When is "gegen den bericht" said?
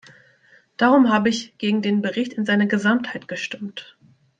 1.59-2.33